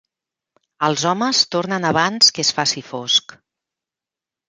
[0.87, 3.41] Els homes tornen abans que es faci fosc.